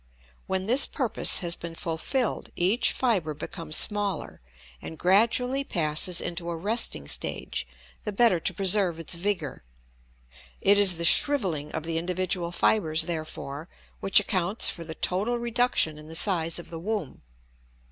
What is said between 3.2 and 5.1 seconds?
becomes smaller and